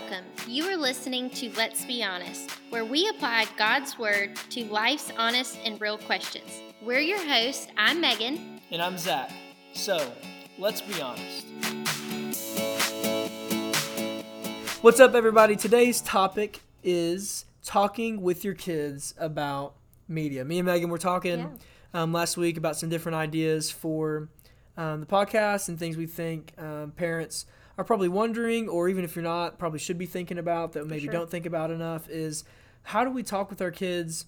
[0.00, 0.24] welcome.
[0.46, 5.58] You are listening to Let's Be Honest, where we apply God's Word to life's honest
[5.64, 6.62] and real questions.
[6.82, 7.66] We're your hosts.
[7.76, 8.60] I'm Megan.
[8.70, 9.30] And I'm Zach.
[9.72, 10.12] So,
[10.58, 11.46] let's be honest.
[14.82, 15.56] What's up, everybody?
[15.56, 19.74] Today's topic is talking with your kids about
[20.08, 20.44] media.
[20.44, 22.02] Me and Megan were talking Yeah.
[22.02, 24.28] um, last week about some different ideas for
[24.76, 27.44] um, the podcast and things we think um, parents
[27.80, 31.04] are probably wondering, or even if you're not, probably should be thinking about that maybe
[31.04, 31.12] sure.
[31.12, 32.08] don't think about enough.
[32.10, 32.44] Is
[32.82, 34.26] how do we talk with our kids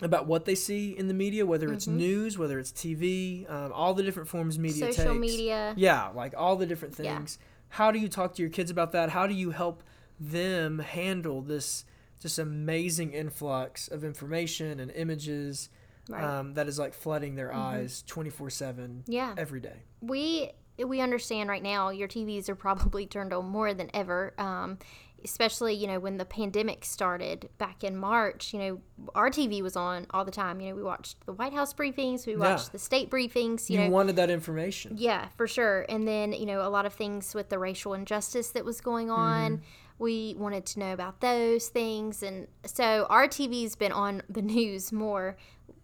[0.00, 3.94] about what they see in the media, whether it's news, whether it's TV, um, all
[3.94, 5.20] the different forms media Social takes.
[5.20, 5.74] media.
[5.76, 7.16] Yeah, like all the different Yeah.
[7.16, 7.38] things.
[7.70, 9.10] How do you talk to your kids about that?
[9.10, 9.82] How do you help
[10.20, 11.84] them handle this
[12.20, 15.68] just amazing influx of information and images
[16.08, 16.20] Right.
[16.22, 16.30] Mm-hmm.
[16.38, 19.34] um, that is like flooding their eyes 24 7 Yeah.
[19.36, 19.82] every day?
[20.00, 24.34] we we understand right now your TVs are probably turned on more than ever.
[24.38, 24.78] Um,
[25.24, 28.80] especially you know when the pandemic started back in March, you know
[29.14, 30.60] our TV was on all the time.
[30.60, 33.70] You know we watched the White House briefings, we watched the state briefings.
[33.70, 34.96] You, You, know, wanted that information.
[34.98, 35.86] yeah, for sure.
[35.88, 39.10] And then you know a lot of things with the racial injustice that was going
[39.10, 39.62] on.
[39.96, 44.92] We wanted to know about those things, and so our TV's been on the news
[44.92, 45.36] more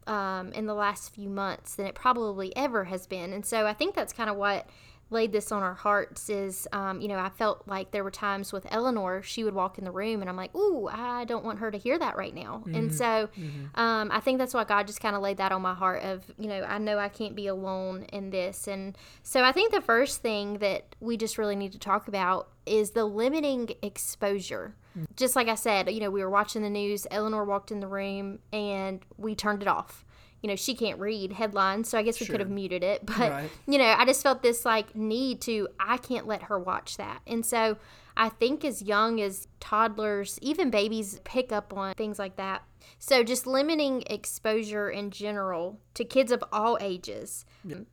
[0.06, 3.32] um, in the last few months than it probably ever has been.
[3.32, 4.68] And so I think that's kind of what
[5.10, 8.52] laid this on our hearts is, um, you know, I felt like there were times
[8.52, 11.58] with Eleanor, she would walk in the room and I'm like, ooh, I don't want
[11.58, 12.62] her to hear that right now.
[12.76, 13.28] And so
[13.74, 16.24] um, I think that's why God just kind of laid that on my heart of,
[16.38, 18.68] you know, I know I can't be alone in this.
[18.68, 22.48] And so I think the first thing that we just really need to talk about
[22.64, 24.74] is the limiting exposure.
[25.16, 27.86] Just like I said, you know, we were watching the news, Eleanor walked in the
[27.86, 30.04] room and we turned it off.
[30.42, 33.02] You know, she can't read headlines, so I guess we could have muted it.
[33.06, 33.50] But, Right.
[33.66, 37.20] you know, I just felt this like need to, I can't let her watch that.
[37.26, 37.76] And so
[38.16, 42.62] I think as young as toddlers, even babies pick up on things like that.
[42.98, 47.44] So just limiting exposure in general to kids of all ages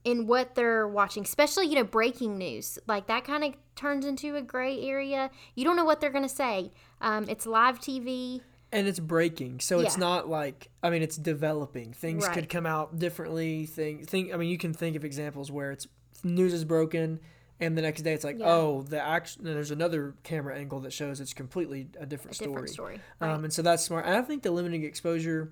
[0.04, 2.78] in what they're watching, especially, you know, breaking news.
[2.86, 5.30] Like that kind of turns into a gray area.
[5.54, 6.72] You don't know what they're going to say.
[7.00, 8.40] Um, it's live TV.
[8.70, 11.92] And it's breaking, so it's not like I mean, it's developing.
[11.94, 12.34] Things Right.
[12.34, 13.64] could come out differently.
[13.66, 14.32] Thing, think.
[14.34, 15.86] I mean, you can think of examples where it's
[16.22, 17.20] news is broken,
[17.60, 18.50] and the next day it's like, Yeah.
[18.52, 19.44] oh, the action.
[19.44, 22.50] There's another camera angle that shows it's completely a different story.
[22.50, 23.00] Different story.
[23.22, 24.04] Um, and so that's smart.
[24.04, 25.50] And I think the limiting exposure,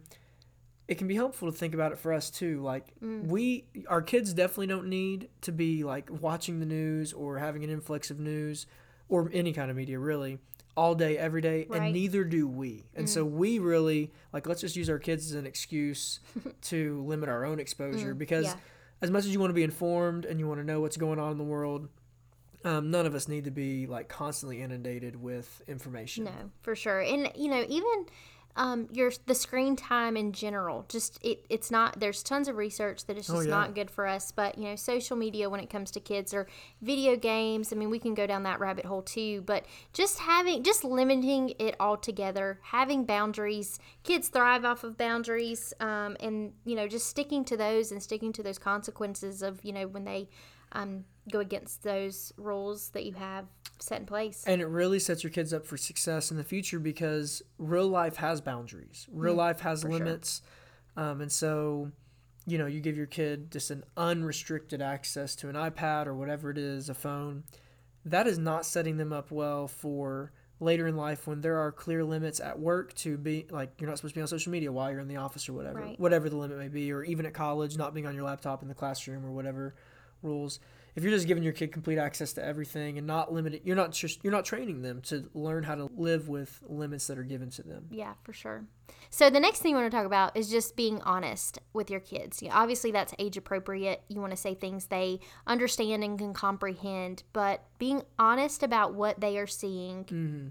[0.86, 2.60] it can be helpful to think about it for us too.
[2.60, 3.26] Like Mm.
[3.28, 7.70] we, our kids definitely don't need to be like watching the news or having an
[7.70, 8.66] influx of news
[9.08, 10.38] or any kind of media really
[10.76, 11.80] all day every day Right.
[11.80, 11.84] Mm.
[11.86, 15.32] and neither do we and so we really like let's just use our kids as
[15.32, 16.20] an excuse
[16.62, 18.54] to limit our own exposure because Mm.
[18.54, 18.60] yeah.
[19.02, 21.18] as much as you want to be informed and you want to know what's going
[21.18, 21.88] on in the world
[22.64, 26.32] um, none of us need to be like constantly inundated with information No,
[26.62, 26.98] for sure.
[27.00, 28.06] And you know, even
[28.56, 32.00] um, your the screen time in general, just it, it's not.
[32.00, 33.54] There's tons of research that it's Oh, just yeah.
[33.54, 34.32] not good for us.
[34.32, 36.46] But you know, social media when it comes to kids or
[36.82, 37.72] video games.
[37.72, 39.42] I mean, we can go down that rabbit hole too.
[39.42, 43.78] But just having, just limiting it altogether, having boundaries.
[44.02, 48.32] Kids thrive off of boundaries, um, and you know, just sticking to those and sticking
[48.32, 50.28] to those consequences of you know when they
[50.72, 53.46] um, go against those rules that you have
[53.78, 54.44] set in place.
[54.46, 58.16] And it really sets your kids up for success in the future because real life
[58.16, 59.06] has boundaries.
[59.10, 59.90] Real life has sure.
[59.90, 60.42] limits.
[60.96, 61.90] Um, and so,
[62.46, 66.50] you know, you give your kid just an unrestricted access to an iPad or whatever
[66.50, 67.44] it is, a phone.
[68.04, 72.02] That is not setting them up well for later in life when there are clear
[72.02, 74.90] limits at work to be like you're not supposed to be on social media while
[74.90, 76.00] you're in the office or whatever Right.
[76.00, 78.68] whatever the limit may be or even at college not being on your laptop in
[78.68, 79.74] the classroom or whatever
[80.22, 80.58] rules
[80.96, 83.92] if you're just giving your kid complete access to everything and not limited you're not
[83.92, 87.50] just you're not training them to learn how to live with limits that are given
[87.50, 88.64] to them Yeah, for sure.
[89.10, 92.00] So the next thing you want to talk about is just being honest with your
[92.00, 92.42] kids.
[92.42, 94.02] Yeah, obviously that's age appropriate.
[94.08, 99.20] You want to say things they understand and can comprehend, but being honest about what
[99.20, 100.04] they are seeing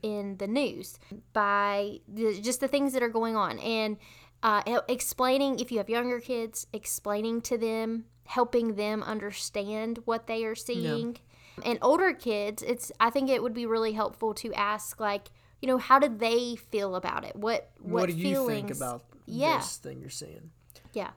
[0.03, 0.99] in the news
[1.33, 3.97] by the, just the things that are going on and
[4.43, 10.43] uh, explaining if you have younger kids, explaining to them, helping them understand what they
[10.45, 11.17] are seeing.
[11.63, 15.29] And older kids, it's I think it would be really helpful to ask like
[15.61, 17.35] you know, how did they feel about it?
[17.35, 19.57] What what, what, do you think about Yeah.
[19.57, 20.51] this thing you're seeing
[20.93, 21.11] Yeah,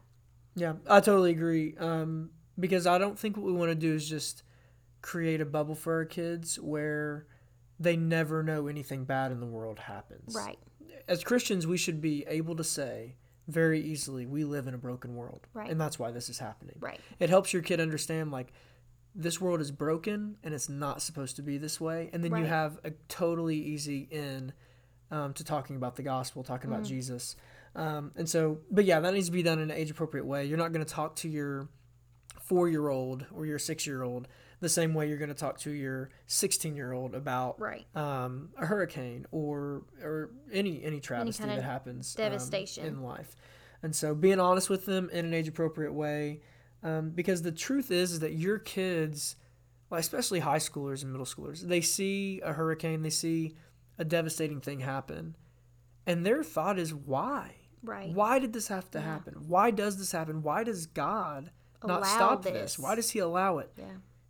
[0.54, 4.08] yeah i totally agree um, because i don't think what we want to do is
[4.08, 4.42] just
[5.02, 7.26] create a bubble for our kids where
[7.78, 10.58] they never know anything bad in the world happens right,
[11.06, 13.16] as Christians, we should be able to say
[13.48, 15.46] very easily, we live in a broken world.
[15.54, 15.70] Right.
[15.70, 16.76] And that's why this is happening.
[16.78, 18.52] right, It helps your kid understand, like,
[19.14, 22.08] this world is broken and it's not supposed to be this way.
[22.12, 24.52] And then you have a totally easy in
[25.10, 27.34] um, to talking about the gospel, talking about Jesus.
[27.74, 30.44] Um, and so, but yeah, that needs to be done in an age appropriate way.
[30.44, 31.68] You're not going to talk to your
[32.40, 34.28] four year old or your six year old
[34.60, 37.86] the same way you're going to talk to your 16 year old about Right.
[37.94, 42.84] um, a hurricane or or any any travesty of that happens um, devastation.
[42.86, 43.36] in life.
[43.82, 46.40] And so being honest with them in an age appropriate way,
[46.82, 49.36] um, because the truth is, is that your kids,
[49.88, 53.54] well, especially high schoolers and middle schoolers, they see a hurricane, they see
[53.96, 55.36] a devastating thing happen,
[56.06, 57.54] and their thought is why.
[57.84, 58.12] Right.
[58.12, 59.34] Why did this have to happen?
[59.46, 60.42] Why does this happen?
[60.42, 61.52] Why does God
[61.84, 62.52] not Allow stop this?
[62.52, 62.78] this.
[62.80, 63.70] Why does He allow it?
[63.76, 63.84] Yeah.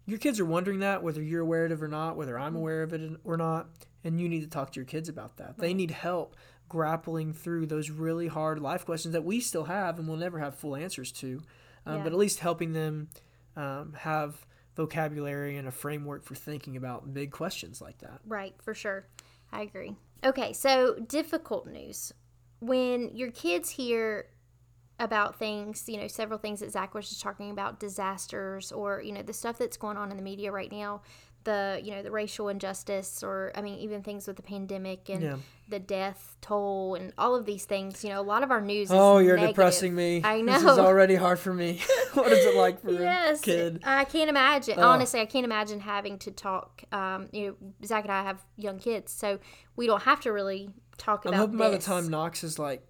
[0.08, 2.42] Your kids are wondering that, whether you're aware of it or not, whether Mm-hmm.
[2.44, 3.68] I'm aware of it or not,
[4.02, 5.58] and you need to talk to your kids about that.
[5.58, 6.34] They need help
[6.68, 10.54] grappling through those really hard life questions that we still have and we'll never have
[10.54, 11.42] full answers to,
[11.86, 12.02] um, Yeah.
[12.04, 13.08] but at least helping them
[13.56, 14.46] um, have
[14.76, 18.20] vocabulary and a framework for thinking about big questions like that.
[18.26, 19.06] Right, for sure.
[19.52, 19.96] I agree.
[20.24, 22.12] Okay, so difficult news.
[22.60, 24.26] When your kids hear
[25.00, 29.12] about things, you know, several things that Zach was just talking about, disasters or, you
[29.12, 31.02] know, the stuff that's going on in the media right now,
[31.44, 35.22] the, you know, the racial injustice or, I mean, even things with the pandemic and
[35.22, 35.36] Yeah.
[35.68, 38.88] the death toll and all of these things, you know, a lot of our news
[38.90, 39.54] is Oh, you're negative.
[39.54, 40.20] depressing me.
[40.24, 40.52] I know.
[40.54, 41.80] This is already hard for me.
[42.14, 43.82] what is it like for yes, a kid?
[43.84, 44.78] I can't imagine.
[44.78, 44.84] Ugh.
[44.84, 46.82] Honestly, I can't imagine having to talk.
[46.90, 49.38] Um, you know, Zach and I have young kids, so
[49.76, 51.34] we don't have to really talk about.
[51.34, 52.82] I'm hoping by the time Knox is like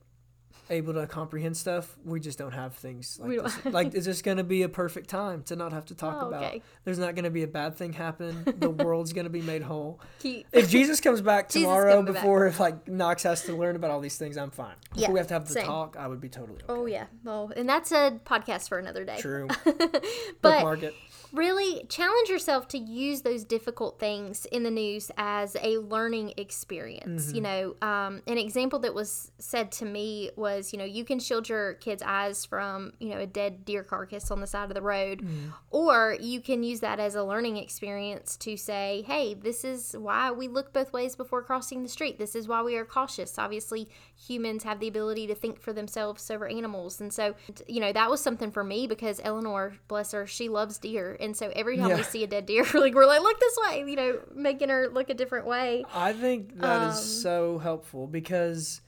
[0.70, 3.65] able to comprehend stuff, we just don't have things like this.
[3.65, 6.29] Like, is this going to be a perfect time to not have to talk Oh,
[6.29, 6.43] about?
[6.44, 6.62] okay.
[6.85, 8.44] There's not going to be a bad thing happen.
[8.59, 10.00] The world's going to be made whole.
[10.19, 12.23] Keep- If Jesus comes back tomorrow coming back.
[12.23, 14.75] before like Knox has to learn about all these things, I'm fine.
[14.94, 15.65] If Yeah, we have to have the same.
[15.67, 16.81] talk, I would be totally oh, okay.
[16.82, 19.19] Oh yeah, well, and that's a podcast for another day.
[19.21, 19.49] True.
[19.64, 20.03] but
[20.43, 20.94] Bookmark it.
[21.33, 27.27] Really challenge yourself to use those difficult things in the news as a learning experience.
[27.27, 27.35] Mm-hmm.
[27.35, 31.19] You know, um, an example that was said to me was, you know, you can
[31.19, 34.75] shield your kids' eyes from, you know, a dead deer carcass on the side of
[34.75, 35.49] the road, Mm-hmm.
[35.71, 40.31] or you can use that as a learning experience to say, hey, this is why
[40.31, 42.19] we look both ways before crossing the street.
[42.19, 43.39] This is why we are cautious.
[43.39, 47.01] Obviously, humans have the ability to think for themselves over animals.
[47.01, 47.35] And so,
[47.67, 51.17] you know, that was something for me because Eleanor, bless her, she loves deer.
[51.20, 51.97] And so every time Yeah.
[51.97, 54.88] we see a dead deer, like we're like, look this way, you know, making her
[54.88, 55.85] look a different way.
[55.94, 58.81] I think that is Um, so helpful because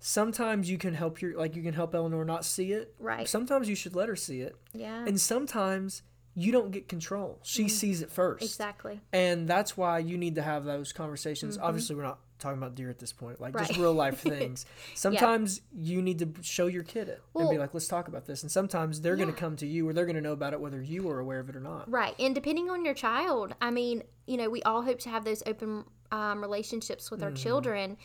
[0.00, 2.94] sometimes you can help your like you can help Eleanor not see it.
[2.98, 3.28] Right.
[3.28, 4.56] Sometimes you should let her see it.
[4.72, 5.04] Yeah.
[5.06, 6.02] And sometimes
[6.34, 7.40] you don't get control.
[7.42, 8.38] She sees it first.
[8.44, 8.44] Mm-hmm.
[8.46, 9.00] Exactly.
[9.12, 11.58] And that's why you need to have those conversations.
[11.58, 13.82] Obviously, we're not talking about deer at this point, like just Mm-hmm.
[13.82, 14.64] Real life things.
[14.94, 18.42] Sometimes you need to show your kid it and be like, let's talk about this.
[18.42, 20.60] And sometimes they're going to come to you or they're going to know about it
[20.60, 21.90] whether you are aware of it or not.
[21.90, 22.14] Right.
[22.18, 25.42] And depending on your child, I mean, you know, we all hope to have those
[25.46, 27.42] open um, relationships with our Mm-hmm.
[27.42, 27.96] children.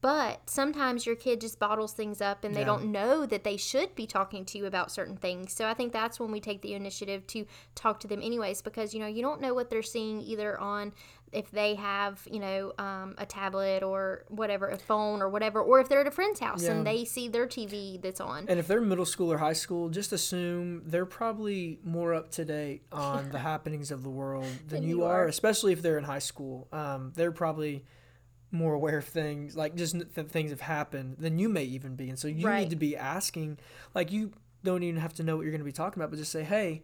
[0.00, 2.66] But sometimes your kid just bottles things up and they Yeah.
[2.66, 5.52] don't know that they should be talking to you about certain things.
[5.52, 8.94] So I think that's when we take the initiative to talk to them, anyways, because,
[8.94, 10.92] you know, you don't know what they're seeing either on
[11.32, 15.78] if they have, you know, um, a tablet or whatever, a phone or whatever, or
[15.80, 16.72] if they're at a friend's house Yeah.
[16.72, 18.46] and they see their TV that's on.
[18.48, 22.44] And if they're middle school or high school, just assume they're probably more up to
[22.44, 25.26] date on the happenings of the world than, Than you you are, are.
[25.26, 26.68] especially if they're in high school.
[26.72, 27.84] Um, they're probably
[28.50, 32.08] more aware of things like just that things have happened than you may even be.
[32.08, 32.60] And so you Right.
[32.60, 33.58] need to be asking,
[33.94, 34.32] like, you
[34.64, 36.42] don't even have to know what you're going to be talking about, but just say,
[36.44, 36.82] hey,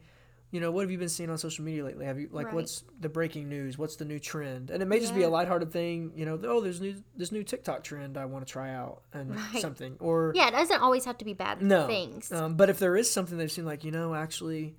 [0.51, 2.07] you know, what have you been seeing on social media lately?
[2.07, 2.55] Have you like Right.
[2.55, 3.77] what's the breaking news?
[3.77, 4.71] What's the new trend?
[4.71, 5.27] And it may just be Yeah.
[5.27, 6.39] a lighthearted thing, you know.
[6.45, 9.61] Oh, there's new this new TikTok trend I want to try out and Right.
[9.61, 9.97] something.
[9.99, 12.31] Or yeah, it doesn't always have to be bad no things.
[12.31, 14.77] Um, but if there is something they've seen, like you know, actually,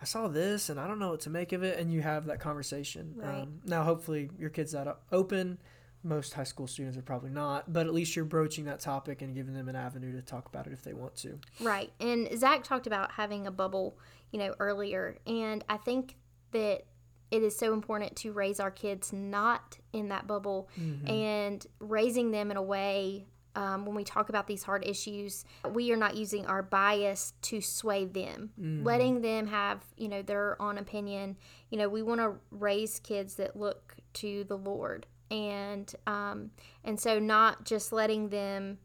[0.00, 2.24] I saw this and I don't know what to make of it, and you have
[2.26, 3.14] that conversation.
[3.16, 3.42] Right.
[3.42, 5.58] Um, now, hopefully, your kid's that open.
[6.04, 9.34] Most high school students are probably not, but at least you're broaching that topic and
[9.34, 11.38] giving them an avenue to talk about it if they want to.
[11.60, 11.92] Right.
[12.00, 13.98] And Zach talked about having a bubble,
[14.30, 15.16] you know, earlier.
[15.26, 16.16] And I think
[16.52, 16.84] that
[17.30, 20.68] it is so important to raise our kids not in that bubble
[21.06, 25.92] and raising them in a way um, when we talk about these hard issues, we
[25.92, 28.50] are not using our bias to sway them,
[28.84, 31.36] letting them have, you know, their own opinion.
[31.70, 35.06] You know, we want to raise kids that look to the Lord.
[35.32, 36.50] And um,
[36.84, 38.78] and so not just letting them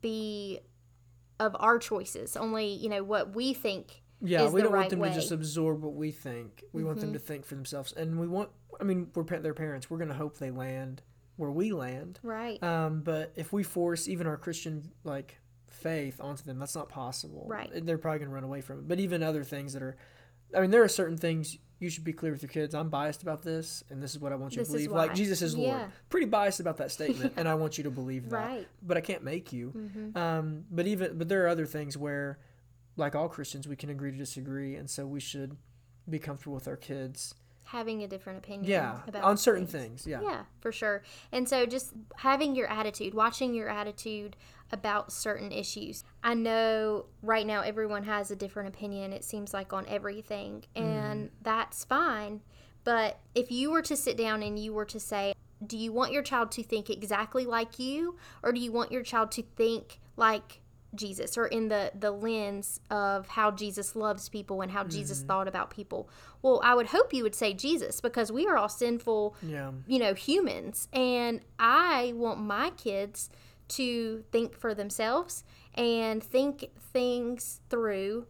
[0.00, 0.60] be
[1.38, 4.02] of our choices, only you know what we think.
[4.20, 5.08] Yeah, is we the don't right want them way.
[5.08, 5.14] Mm-hmm.
[5.16, 6.64] to just absorb what we think.
[6.72, 8.50] We want them to think for themselves, and we want.
[8.80, 9.88] I mean, we're their parents.
[9.88, 11.02] We're going to hope they land
[11.36, 12.20] where we land.
[12.22, 12.62] Right.
[12.62, 17.46] Um, but if we force even our Christian like faith onto them, that's not possible.
[17.48, 17.70] Right.
[17.84, 18.88] They're probably gonna run away from it.
[18.88, 19.96] But even other things that are,
[20.56, 22.74] I mean, there are certain things you should be clear with your kids.
[22.74, 24.90] I'm biased about this, and this is what I want you This to believe.
[24.90, 25.14] Like.
[25.14, 25.68] Jesus is Lord.
[25.68, 25.86] Yeah.
[26.08, 28.36] Pretty biased about that statement, and I want you to believe that.
[28.36, 28.68] Right.
[28.82, 29.72] But I can't make you.
[29.76, 30.18] Mm-hmm.
[30.18, 32.38] Um, but even but there are other things where,
[32.96, 35.56] like all Christians, we can agree to disagree, and so we should
[36.08, 37.34] be comfortable with our kids.
[37.74, 38.70] Having a different opinion.
[38.70, 40.06] Yeah, about on certain things.
[40.06, 40.20] Yeah.
[40.22, 41.02] Yeah, for sure.
[41.32, 44.36] And so just having your attitude, watching your attitude
[44.70, 46.04] about certain issues.
[46.22, 50.86] I know right now everyone has a different opinion, it seems like, on everything, mm-hmm.
[50.86, 52.42] and that's fine.
[52.84, 55.34] But if you were to sit down and you were to say,
[55.66, 59.02] do you want your child to think exactly like you, or do you want your
[59.02, 60.60] child to think like
[60.96, 65.48] Jesus or in the the lens of how Jesus loves people and how Jesus thought
[65.48, 66.08] about people.
[66.42, 69.72] Well, I would hope you would say Jesus because we are all sinful, Yeah.
[69.86, 73.30] you know, humans and I want my kids
[73.68, 75.42] to think for themselves
[75.74, 78.26] and think things through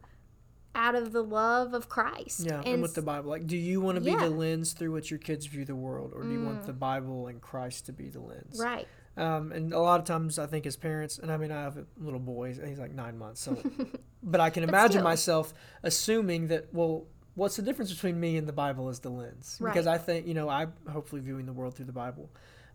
[0.76, 2.40] out of the love of Christ.
[2.46, 4.16] Yeah, and, and with the Bible, like, do you want to be Yeah.
[4.16, 4.20] Mm.
[4.22, 7.26] the lens through which your kids view the world, or do you want the Bible
[7.28, 8.58] and Christ to be the lens?
[8.58, 8.88] right.
[9.16, 11.76] Um, and a lot of times, I think as parents, and I mean, I have
[11.76, 13.56] a little boy; he's like nine months, so.
[14.22, 15.04] but I can imagine still.
[15.04, 19.60] myself assuming that, well, what's the difference between me and the Bible is the lens,
[19.62, 22.30] because I think you know I'm hopefully viewing the world through the Bible,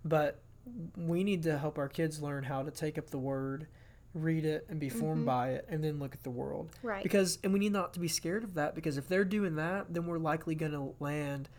[0.06, 0.40] but
[0.96, 3.68] we need to help our kids learn how to take up the Word,
[4.14, 6.72] read it, and be formed by it, and then look at the world.
[6.78, 6.88] Mm-hmm.
[6.88, 7.04] Right.
[7.04, 9.94] Because and we need not to be scared of that because if they're doing that,
[9.94, 11.50] then we're likely going to land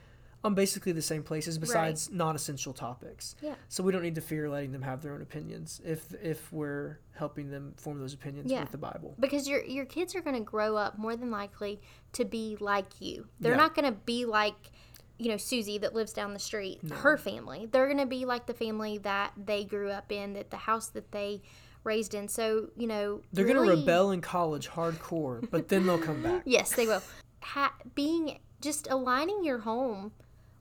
[0.43, 3.37] on basically the same places besides non-essential topics.
[3.43, 3.55] Yeah.
[3.69, 6.99] So we don't need to fear letting them have their own opinions if if we're
[7.13, 8.61] helping them form those opinions Yeah.
[8.63, 9.15] with the Bible.
[9.21, 11.81] because your your kids are going to grow up more than likely
[12.15, 13.27] to be like you.
[13.41, 13.59] They're Yeah.
[13.59, 14.71] not going to be like
[15.19, 16.81] you know Susie that lives down the street.
[16.91, 17.69] Her family.
[17.71, 20.87] They're going to be like the family that they grew up in, that the house
[20.89, 21.43] that they
[21.85, 22.29] raised in.
[22.29, 26.43] So you know They're going to rebel in college hardcore, but then they'll come back.
[26.47, 27.03] Yes, they will.
[27.43, 30.13] Ha- being just aligning your home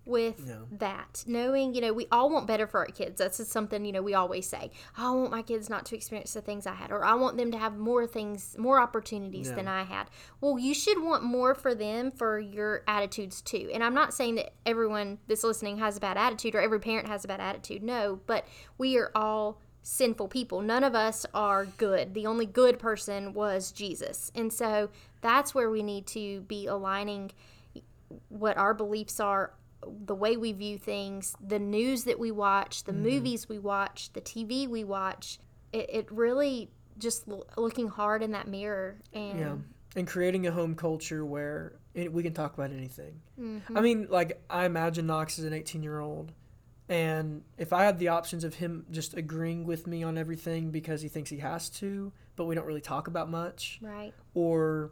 [0.10, 0.56] with Yeah.
[0.72, 3.20] that, knowing you know we all want better for our kids.
[3.20, 4.72] That's just something you know we always say.
[4.98, 7.38] Oh, I want my kids not to experience the things I had, or I want
[7.38, 9.56] them to have more things, more opportunities Yeah.
[9.56, 10.10] than I had.
[10.42, 13.70] Well, you should want more for them for your attitudes too.
[13.74, 17.08] And I'm not saying that everyone that's listening has a bad attitude or every parent
[17.08, 17.84] has a bad attitude.
[17.84, 18.46] No, but
[18.78, 20.62] we are all sinful people.
[20.62, 22.14] None of us are good.
[22.14, 24.32] The only good person was Jesus.
[24.36, 24.90] And so
[25.22, 27.32] that's where we need to be aligning
[28.28, 29.54] what our beliefs are,
[30.06, 34.22] the way we view things, the news that we watch, the movies we watch, the
[34.22, 35.40] TV we watch.
[35.72, 39.56] It, it really just l- looking hard in that mirror and Yeah.
[39.96, 43.22] And creating a home culture where it, we can talk about anything.
[43.40, 43.76] Mm-hmm.
[43.78, 46.32] I mean, like, I imagine Knox is an 18 year old.
[46.88, 51.02] And if I had the options of him just agreeing with me on everything because
[51.02, 54.14] he thinks he has to, but we don't really talk about much, right.
[54.34, 54.92] or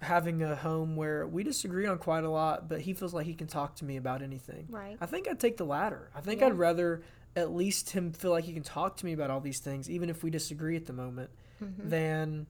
[0.00, 3.34] having a home where we disagree on quite a lot, but he feels like he
[3.34, 4.66] can talk to me about anything.
[4.70, 4.96] Right.
[5.00, 6.10] I think I'd take the latter.
[6.14, 6.46] I think Yeah.
[6.48, 7.02] I'd rather
[7.36, 10.10] at least him feel like he can talk to me about all these things, even
[10.10, 11.30] if we disagree at the moment,
[11.62, 11.88] Mm-hmm.
[11.90, 12.46] than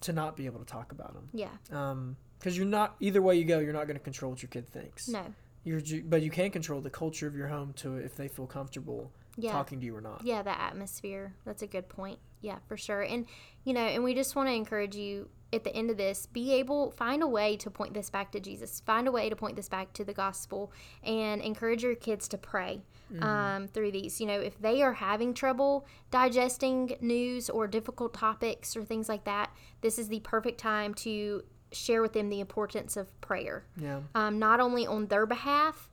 [0.00, 1.28] to not be able to talk about them.
[1.34, 1.48] Yeah.
[1.70, 4.48] Um, because you're not either way you go, you're not going to control what your
[4.48, 5.08] kid thinks.
[5.08, 5.22] No.
[5.64, 9.12] You're, but you can control the culture of your home to if they feel comfortable
[9.36, 9.52] Yeah.
[9.52, 10.22] talking to you or not.
[10.24, 11.34] Yeah, the atmosphere.
[11.44, 12.18] That's a good point.
[12.40, 13.02] Yeah, for sure.
[13.02, 13.26] And
[13.64, 16.52] you know, and we just want to encourage you at the end of this, be
[16.54, 18.80] able find a way to point this back to Jesus.
[18.80, 20.72] Find a way to point this back to the gospel
[21.02, 22.82] and encourage your kids to pray
[23.20, 24.20] um, through these.
[24.20, 29.24] You know, if they are having trouble digesting news or difficult topics or things like
[29.24, 29.50] that,
[29.80, 33.64] this is the perfect time to share with them the importance of prayer.
[33.76, 34.00] Yeah.
[34.14, 35.90] Um, not only on their behalf,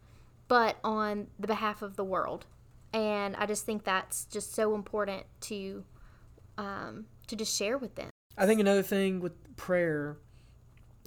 [0.47, 2.45] but on the behalf of the world
[2.93, 5.83] and I just think that's just so important to
[6.57, 8.12] um, to just share with them.
[8.37, 10.17] I think another thing with prayer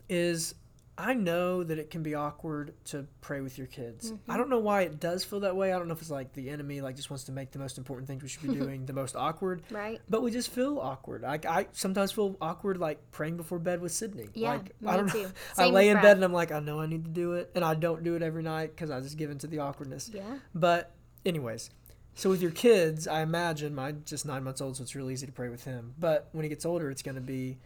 [0.08, 0.54] is
[0.98, 4.12] I know that it can be awkward to pray with your kids.
[4.12, 4.30] Mm-hmm.
[4.30, 5.72] I don't know why it does feel that way.
[5.72, 7.76] I don't know if it's like the enemy like just wants to make the most
[7.76, 9.62] important things we should be doing the most awkward.
[9.70, 10.00] Right?
[10.08, 11.22] But we just feel awkward.
[11.22, 14.28] Like I sometimes feel awkward like praying before bed with Sydney.
[14.32, 15.24] Yeah, like me I don't too.
[15.24, 15.28] know.
[15.58, 16.02] I lay in Brad.
[16.02, 18.14] bed and I'm like, I know I need to do it, and I don't do
[18.14, 20.10] it every night because I just give in to the awkwardness.
[20.14, 20.22] Yeah.
[20.54, 20.92] But
[21.26, 21.70] anyways,
[22.16, 25.26] so with your kids, I imagine mine just nine months old, so it's real easy
[25.26, 25.94] to pray with him.
[25.98, 27.58] But when he gets older, it's going to be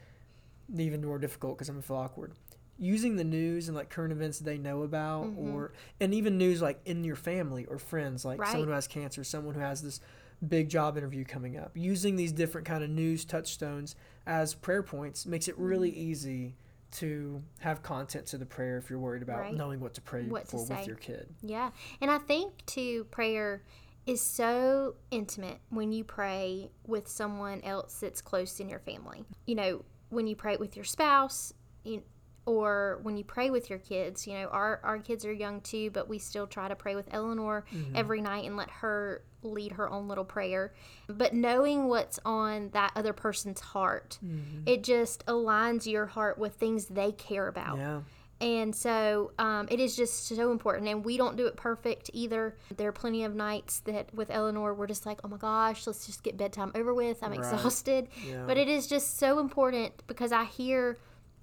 [0.77, 2.33] even more difficult because I'm gonna feel awkward.
[2.79, 5.55] Using the news and like current events they know about, mm-hmm.
[5.55, 8.51] or and even news like in your family or friends, like Right.
[8.51, 10.01] someone who has cancer, someone who has this
[10.47, 11.73] big job interview coming up.
[11.75, 13.95] Using these different kind of news touchstones
[14.27, 16.01] as prayer points makes it really mm-hmm.
[16.11, 16.55] easy
[16.93, 19.55] to have content to the prayer if you're worried about Right.
[19.55, 20.77] knowing what to pray What to for say.
[20.79, 21.29] with your kid.
[21.43, 21.71] Yeah.
[22.01, 23.63] And I think to prayer
[24.11, 29.25] is so intimate when you pray with someone else that's close in your family.
[29.47, 31.53] You know, when you pray with your spouse,
[31.85, 32.03] you,
[32.47, 35.91] or when you pray with your kids, you know, our, our kids are young too,
[35.91, 37.95] but we still try to pray with Eleanor Mm-hmm.
[37.97, 40.73] every night and let her lead her own little prayer.
[41.07, 44.63] But knowing what's on that other person's heart, Mm-hmm.
[44.67, 47.79] it just aligns your heart with things they care about.
[47.79, 48.01] Yeah.
[48.41, 50.89] And so um, it is just so important.
[50.89, 52.57] And we don't do it perfect either.
[52.77, 56.07] There are plenty of nights that with Eleanor, we're just like, oh my gosh, let's
[56.07, 57.23] just get bedtime over with.
[57.23, 57.39] I'm Right.
[57.41, 58.09] exhausted.
[58.27, 58.45] Yeah.
[58.47, 60.99] But it is just so important because I hear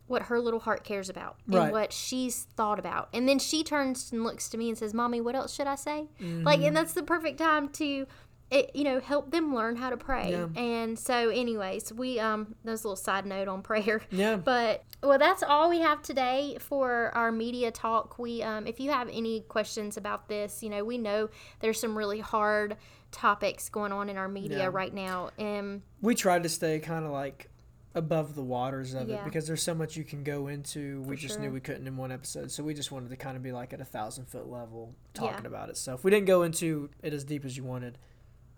[0.08, 1.72] what her little heart cares about and Right.
[1.72, 3.10] what she's thought about.
[3.13, 5.75] And then she turns and looks to me and says, Mommy, what else should I
[5.75, 6.08] say?
[6.22, 6.44] Mm-hmm.
[6.46, 8.08] Like, and that's the perfect time to.
[8.50, 10.48] It, you know, help them learn how to pray, Yeah.
[10.56, 14.01] and so, anyways, we um, there's a little side note on prayer.
[14.10, 14.38] Yeah.
[14.38, 18.18] But well, that's all we have today for our media talk.
[18.18, 21.98] We, um, if you have any questions about this, you know, we know there's some
[21.98, 22.77] really hard
[23.12, 24.70] topics going on in our media Yeah.
[24.72, 27.50] right now, and we tried to stay kind of like
[27.96, 31.01] above the waters of it because there's so much you can go into.
[31.01, 31.42] We For just sure.
[31.44, 33.74] knew we couldn't in one episode, so we just wanted to kind of be like
[33.74, 35.48] at a thousand foot level talking Yeah.
[35.48, 35.75] about it.
[35.77, 37.98] So if we didn't go into it as deep as you wanted,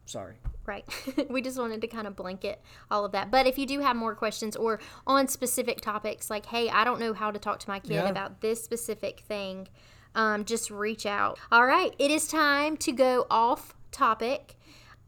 [0.10, 0.36] sorry.
[0.66, 0.86] right,
[1.30, 2.62] we just wanted to kind of blanket
[2.92, 3.32] all of that.
[3.32, 7.00] But if you do have more questions or on specific topics, like, hey, I don't
[7.00, 8.10] know how to talk to my kid Yeah.
[8.10, 9.68] about this specific thing,
[10.16, 11.40] um, just reach out.
[11.52, 14.56] All right, it is time to go off topic.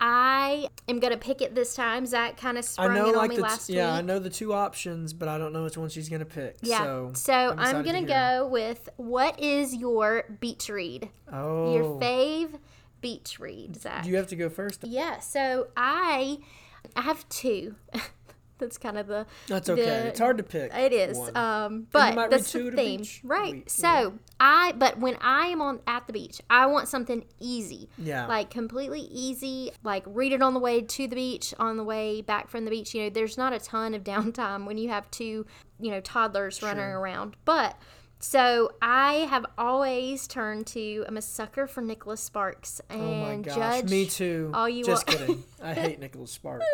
[0.03, 2.07] I am gonna pick it this time.
[2.07, 4.31] Zach kind of sprung know it on like me the last yeah, I know the
[4.31, 6.55] two options, but I don't know which one she's gonna pick.
[6.63, 6.79] Yeah.
[6.83, 11.09] So, So, I'm I'm, gonna go with what is your beach read?
[11.31, 12.59] oh, Your fave
[13.01, 14.03] beach read, Zach.
[14.03, 14.83] do you have to go first?
[14.85, 15.19] yeah.
[15.19, 16.39] So I,
[16.95, 17.75] I have two.
[18.59, 19.25] That's kind of the.
[19.47, 19.83] That's okay.
[19.83, 20.71] the- it's hard to pick.
[20.71, 21.35] It is, one.
[21.35, 23.53] um, but might read that's two the theme, beach right?
[23.53, 27.89] week, So I, but when I am on at the beach, I want something easy,
[27.97, 28.27] yeah.
[28.27, 29.71] like completely easy.
[29.83, 32.69] Like read it on the way to the beach, on the way back from the
[32.69, 32.93] beach.
[32.93, 35.47] You know, there's not a ton of downtime when you have two,
[35.79, 37.37] you know, toddlers running around.
[37.45, 37.75] But
[38.21, 41.03] so I have always turned to.
[41.07, 43.89] I'm a sucker for Nicholas Sparks and oh my gosh, Judge.
[43.89, 44.51] me too.
[44.53, 45.43] all you Just want- kidding.
[45.61, 46.65] I hate Nicholas Sparks.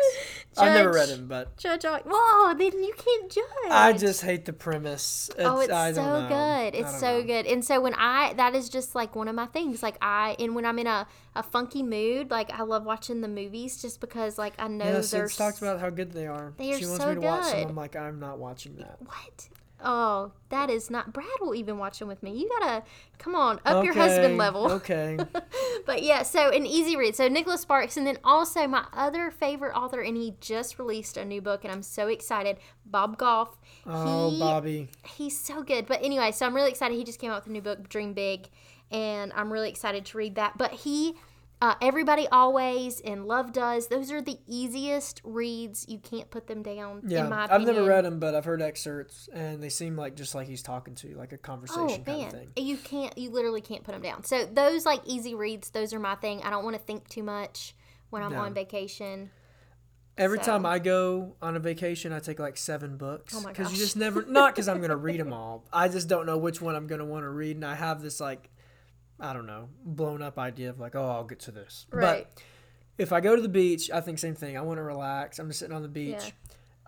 [0.56, 2.54] I've never read him, but Judge, all, whoa!
[2.54, 3.44] Then you can't judge.
[3.70, 5.30] I just hate the premise.
[5.38, 6.74] Oh, it's I so good.
[6.78, 7.26] It's so know.
[7.26, 7.46] good.
[7.46, 9.82] And so when I that is just like one of my things.
[9.82, 13.28] Like I and when I'm in a, a funky mood, like I love watching the
[13.28, 16.52] movies just because like I know there's Sid's talked about how good they are.
[16.56, 17.60] They are she wants so me to watch them.
[17.62, 17.68] good.
[17.70, 18.96] I'm like, I'm not watching that.
[19.00, 19.48] what?
[19.80, 22.32] Oh, that is not Brad will even watch them with me.
[22.32, 22.82] You gotta
[23.18, 24.70] come on, up your husband level.
[24.72, 25.16] Okay.
[25.86, 27.14] but yeah, so an easy read.
[27.14, 31.24] So Nicholas Sparks, and then also my other favorite author, and he just released a
[31.24, 32.56] new book, and I'm so excited.
[32.86, 33.56] Bob Goff.
[33.86, 34.88] Oh, He- Bobby.
[35.04, 35.86] he's so good.
[35.86, 36.96] But anyway, so I'm really excited.
[36.96, 38.48] He just came out with a new book, Dream Big,
[38.90, 40.58] and I'm really excited to read that.
[40.58, 41.14] But he,
[41.60, 45.84] uh, Everybody Always and Love Does, those are the easiest reads.
[45.88, 48.62] You can't put them down, Yeah, in my I've never read them, but I've heard
[48.62, 51.88] excerpts, and they seem like just like he's talking to you, like a conversation Oh
[51.88, 52.50] kind man, of thing.
[52.56, 53.16] you can't.
[53.18, 54.24] You literally can't put them down.
[54.24, 56.42] So those like easy reads, those are my thing.
[56.42, 57.74] I don't want to think too much
[58.10, 58.40] when I'm No.
[58.40, 59.30] on vacation.
[60.16, 63.70] Every So- time I go on a vacation, I take like seven books Oh because
[63.72, 64.22] you just never.
[64.24, 65.64] Not because I'm gonna read them all.
[65.72, 68.20] I just don't know which one I'm gonna want to read, and I have this
[68.20, 68.50] like,
[69.20, 71.86] I don't know, blown up idea of like, oh, I'll get to this.
[71.92, 72.26] Right.
[72.34, 72.42] But
[72.98, 74.56] if I go to the beach, I think same thing.
[74.56, 75.38] I want to relax.
[75.38, 76.14] I'm just sitting on the beach.
[76.18, 76.30] Yeah.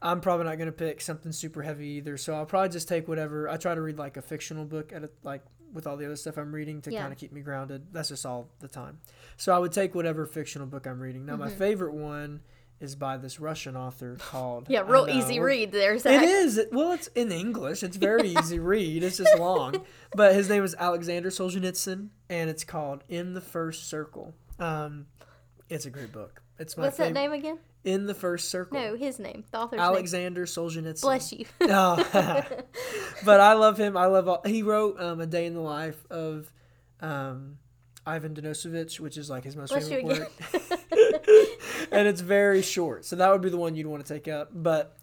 [0.02, 3.48] I'm probably not gonna pick something super heavy either, so I'll probably just take whatever.
[3.50, 5.42] I try to read like a fictional book at a, like
[5.74, 7.02] with all the other stuff I'm reading to Yeah.
[7.02, 7.86] kind of keep me grounded.
[7.92, 8.98] That's just all the time.
[9.36, 11.26] So I would take whatever fictional book I'm reading.
[11.26, 11.58] Now my Mm-hmm.
[11.58, 12.40] favorite one
[12.80, 15.70] is by this Russian author called Yeah, real easy read.
[15.72, 16.22] There's It that.
[16.24, 16.56] is.
[16.58, 17.82] It- Well, it's in English.
[17.82, 19.02] It's very easy read.
[19.02, 19.84] It's just long.
[20.16, 24.34] But his name is Alexander Solzhenitsyn, and it's called In the First Circle.
[24.58, 25.06] Um,
[25.68, 26.42] it's a great book.
[26.58, 27.20] It's my What's that favorite.
[27.20, 27.58] name again?
[27.84, 28.78] In the First Circle.
[28.78, 29.44] No, his name.
[29.52, 29.86] The author's name.
[29.86, 31.00] Alexander Solzhenitsyn.
[31.02, 31.44] Bless you.
[31.62, 31.96] Oh.
[33.24, 33.96] but I love him.
[33.96, 36.52] I love all, he wrote um, a day in the life of
[37.00, 37.56] um,
[38.06, 40.18] Ivan Denisovich, which is like his most Bless favorite
[40.52, 40.79] work.
[41.92, 44.50] And it's very short, so that would be the one you'd want to take up.
[44.53, 44.96] But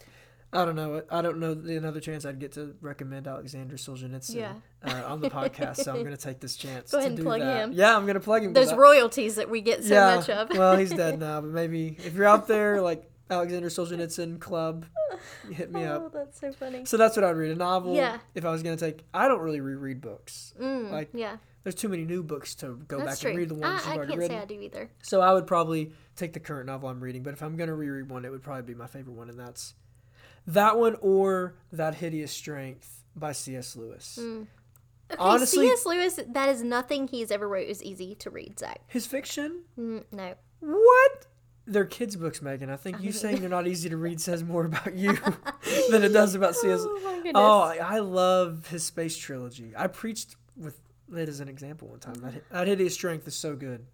[0.53, 1.03] I don't know.
[1.11, 4.53] I don't know the another chance I'd get to recommend Alexander Solzhenitsyn Yeah.
[4.83, 5.77] uh, on the podcast.
[5.77, 6.91] So I'm going to take this chance.
[6.91, 7.63] Go to ahead and do plug that.
[7.65, 7.71] him.
[7.73, 8.53] Yeah, I'm going to plug him.
[8.53, 10.49] Those I- royalties that we get so much of.
[10.57, 14.85] well, he's dead now, but maybe if you're out there, like Alexander Solzhenitsyn Club,
[15.51, 16.03] hit me up.
[16.05, 16.85] Oh, that's so funny.
[16.85, 17.51] So that's what I'd read.
[17.51, 17.93] A novel.
[17.93, 18.19] Yeah.
[18.33, 20.53] If I was gonna take, I don't really reread books.
[20.61, 21.35] Mm, Like, yeah,
[21.67, 23.29] There's too many new books to go that's back true.
[23.31, 24.31] and read the ones I, you've I already can't read.
[24.31, 24.89] say I do either.
[25.03, 27.23] So I would probably take the current novel I'm reading.
[27.23, 29.73] But if I'm gonna reread one, it would probably be my favorite one, and that's
[30.47, 33.75] that one or that Hideous Strength by C.S.
[33.75, 34.17] Lewis.
[34.17, 34.47] Okay,
[35.19, 35.85] Honestly- C.S.
[35.85, 38.79] Lewis, that is nothing he's ever wrote is easy to read, Zach.
[38.87, 39.63] His fiction.
[39.77, 40.35] Mm, no.
[40.61, 41.27] What?
[41.69, 42.69] they're kids' books, Megan.
[42.69, 45.11] I think you saying they're not easy to read says more about you
[45.91, 46.79] than it does about C.S.
[46.85, 47.31] Oh.
[47.35, 49.73] Oh, I, I love his space trilogy.
[49.75, 50.79] I preached with
[51.15, 52.15] it as an example one time.
[52.15, 53.85] That, that Hideous Strength is so good.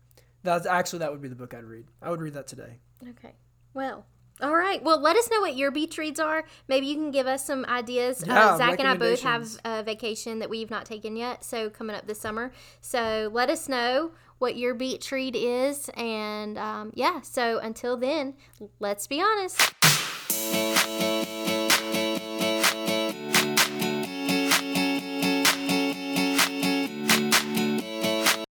[0.43, 1.85] That's actually that would be the book I'd read.
[2.01, 2.79] I would read that today.
[3.09, 3.33] Okay.
[3.73, 4.05] Well,
[4.41, 4.83] all right.
[4.83, 6.43] Well, let us know what your beach reads are.
[6.67, 8.23] Maybe you can give us some ideas.
[8.25, 11.69] Yeah, uh, Zach and I both have a vacation that we've not taken yet, so
[11.69, 12.51] coming up this summer.
[12.81, 15.89] So let us know what your beach read is.
[15.95, 18.33] And um, yeah, so until then,
[18.79, 19.73] let's be honest.